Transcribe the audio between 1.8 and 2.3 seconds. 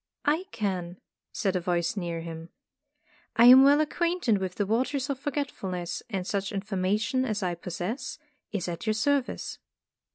near